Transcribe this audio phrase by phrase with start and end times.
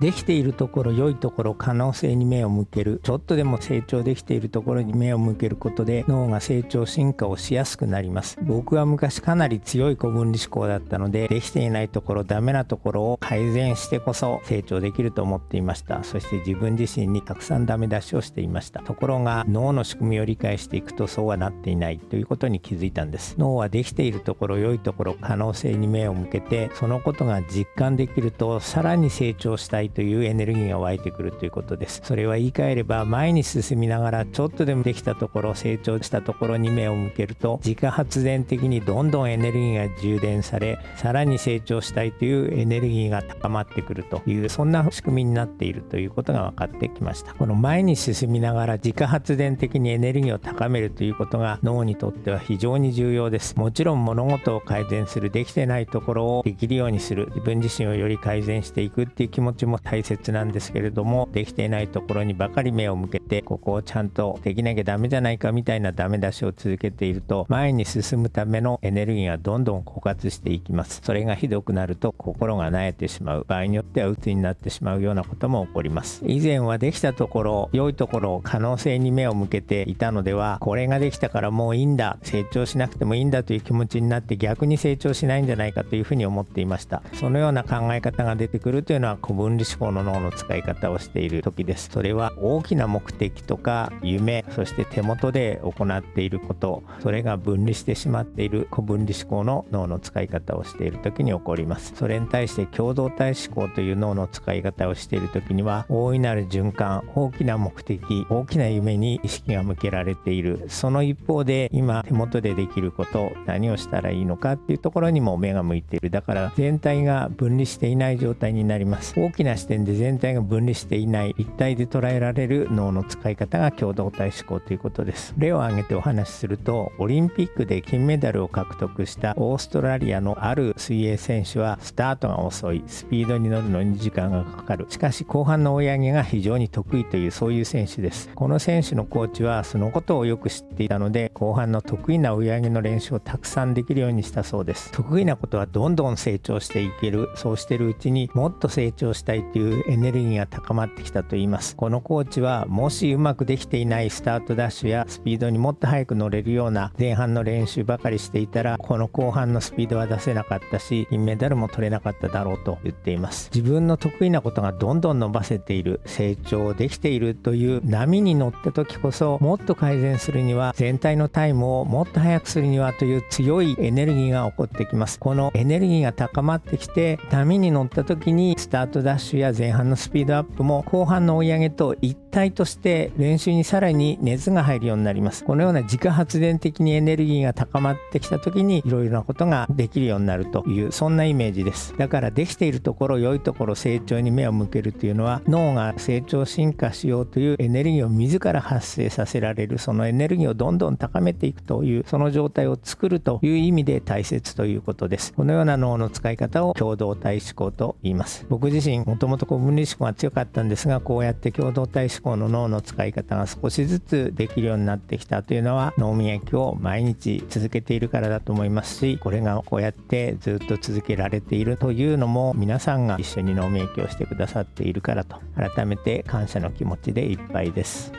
[0.00, 3.00] できているところ良いところ可能性に目を向ける。
[3.02, 8.38] ちょっとでも成長できているところに目を向けることで脳が成長進化をしやすくなります。
[8.42, 16.04] 僕は昔かなり強い古分離思考だったのでできていないところダメなところを改善してこそ成長できると思っていました。
[16.04, 18.80] そして自分自身にたくさんダメ出しをしていました。
[18.80, 23.36] ところが脳の仕組みを理解していくとそうはなっていないということに気づいたんです。
[23.38, 29.85] 脳はできているところ良いところ可能性に目を向けてそのことが実感できるとさらに成長したい。
[29.86, 32.00] いというエネルギーが湧いてくるということです。
[32.04, 47.34] それは言い換えれば前に進みながらちょっとでもできたところ成長したところに目を向けると自家発電的にどんどんエネルギーが充電されさらに成長したいというエネルギーが高まってくるというそんな仕組みになっているということが分かってきました。
[47.34, 53.56] この前に進みながら自家発電的にエネルギーを高めるということが脳にとっては非常に重要です。
[53.56, 57.26] もちろん物事を改善するできてないところをできるようにする。
[57.28, 71.00] 自分自身をより改善していくっていう気持ちも大切切なんですけれどもできていないところにばかり目を向けてここをちゃんとできなきゃダメじゃないかみたいなダメ出しを続けていると前に進むためのエネルギーがどんどん枯渇していきます。
[71.04, 73.44] それがひどくなると心が萎えてしまう。
[73.46, 76.22] 場合によっては鬱になってしまうようなことも起こります。
[76.26, 82.18] 以前はできたところ良いところ可能性に目を向けていたのではこれができたからもういいんだ。
[82.22, 87.02] 成長しなくてもいいんだという気持ちになって逆に成長しないんじゃないかというふうに思っていました。
[87.14, 91.90] そのような考え方が出てくるというのは古分離思考の脳の使い方をしている時です。
[91.90, 101.92] それは大きな目的とか夢そして手元で行っていることそれが分離してしまっている古分離思考の脳の使い方をしている時に起こります。
[101.96, 110.64] それに対して共同体思考という脳の使い方をしている時には大いなる循環大きな目的大きな夢に意識が向けられている。
[110.68, 116.10] その一方で今手元でできること何をしたらいいのかっていうところにも目が向いている。
[116.10, 119.18] だから全体が分離していない状態になります。
[119.18, 125.34] 大きな視点で全体が分離していない一体で捉えられる脳の使い方が共同体思考ということです。
[125.36, 132.82] 例を挙げてお話しするとオリンピックで金メダルを獲得したオーストラリアのある水泳選手はスタートが遅い。
[132.86, 134.86] スピードに乗るのに時間がかかる。
[134.88, 138.30] しかし後半の追い上げが非常に得意というそういう選手です。
[138.34, 144.92] この選手のコーチはそのことをよく知っていたので後半の得意な追い上げの練習をたくさんできるようにしたそうです。
[144.92, 147.28] 得意なことはどんどん成長していける。
[147.34, 151.76] そうしてるうちにもっと成長したいというエネルギーが高まってきたと言います。
[151.76, 163.50] このコーチはもしうまくできていないスタートダッシュやスピードにもっと速く乗れるような前半の練習ばかりしていたらこの後半のスピードは出せなかったし金メダルも取れなかっただろうと言っています。
[163.54, 175.18] 自分の得意なことがどんどん伸ばせている成長できているという波に乗った時こそもっと改善するには全体のタイムをもっと速くするにはという強いエネルギーが起こってきます。
[175.18, 185.44] このエネルギーが高まってきて波に乗った時にスタートダッシュや前半のスピードアップも後半の追い上げと一体として練習にさらに熱が入るようになります。
[185.44, 191.96] このような自家発電的にエネルギーが高まってきた時にいろいろなことができるようになるというそんなイメージです。
[191.96, 205.32] だからできているところ良いところ成長に目を向けるというのは脳が成長進化しようというエネルギーを自ら発生させられるそのエネルギーをどんどん高めていくというその状態を作るという意味で大切ということです。
[205.32, 208.46] このような脳の使い方を共同体思考と言います。
[208.48, 228.12] 僕自身もともと分離思考が強かったんですがこうやって共同体思考の脳の使い方が少しずつできるようになってきたというのは脳磨きを毎日続けているからだと思いますしこれがこうやってずっと続けられているというのも皆さんが一緒に脳磨きをしてくださっているからと改めて感謝の気持ちでいっぱいです。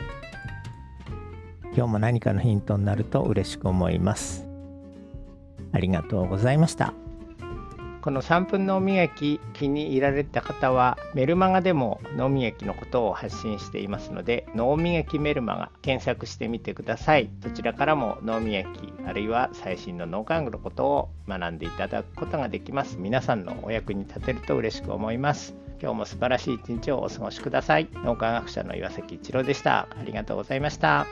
[1.74, 4.46] 今日も何かのヒントになると嬉しく思います。
[5.72, 6.92] ありがとうございました。
[8.02, 17.28] この3分脳磨き気に入られた方はメルマガでも脳磨きのことを発信していますので脳磨きメルマガ検索してみてください。
[17.40, 22.96] どちらからも脳磨きあるいは最新の脳科学のことを学んでいただくことができます。
[22.98, 25.54] 皆さんのお役に立てると嬉しく思います。
[25.80, 27.88] 今日も素晴らしい一日をお過ごしください。
[28.04, 29.88] 脳科学者の岩崎一郎でした。
[29.90, 31.06] ありがとうございました。